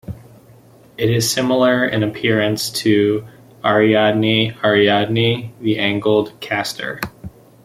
[0.97, 3.27] It is similar in appearance to
[3.63, 6.99] "Ariadne ariadne", the angled castor.